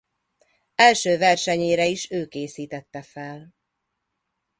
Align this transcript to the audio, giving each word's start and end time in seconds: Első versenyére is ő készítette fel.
Első 0.75 1.17
versenyére 1.17 1.85
is 1.85 2.11
ő 2.11 2.27
készítette 2.27 3.01
fel. 3.01 3.53